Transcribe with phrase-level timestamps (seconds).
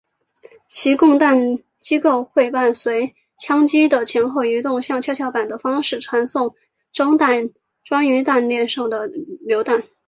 [0.67, 6.55] 其供弹机构会伴随枪机的前后移动像跷跷板的方式传送
[6.91, 7.19] 装
[8.09, 9.07] 于弹链上的
[9.45, 9.83] 榴弹。